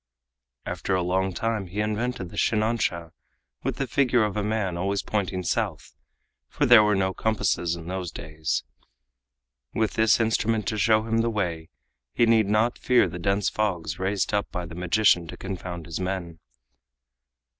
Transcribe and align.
After 0.65 0.95
a 0.95 1.03
long 1.03 1.31
time 1.31 1.67
he 1.67 1.79
invented 1.79 2.29
the 2.31 2.35
shinansha 2.35 3.11
with 3.61 3.75
the 3.75 3.85
figure 3.85 4.23
of 4.23 4.35
a 4.35 4.43
man 4.43 4.75
always 4.75 5.03
pointing 5.03 5.43
South, 5.43 5.93
for 6.49 6.65
there 6.65 6.83
were 6.83 6.95
no 6.95 7.13
compasses 7.13 7.75
in 7.75 7.85
those 7.87 8.09
days. 8.09 8.63
With 9.75 9.93
this 9.93 10.19
instrument 10.19 10.67
to 10.69 10.77
show 10.79 11.03
him 11.03 11.19
the 11.19 11.29
way 11.29 11.69
he 12.15 12.25
need 12.25 12.47
not 12.47 12.79
fear 12.79 13.07
the 13.07 13.19
dense 13.19 13.47
fogs 13.51 13.99
raised 13.99 14.33
up 14.33 14.49
by 14.49 14.65
the 14.65 14.73
magician 14.73 15.27
to 15.27 15.37
confound 15.37 15.85
his 15.85 15.99
men. 15.99 16.39